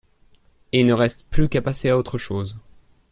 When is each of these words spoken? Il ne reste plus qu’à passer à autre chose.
Il 0.71 0.87
ne 0.87 0.93
reste 0.95 1.27
plus 1.29 1.47
qu’à 1.47 1.61
passer 1.61 1.89
à 1.89 1.95
autre 1.95 2.17
chose. 2.17 2.57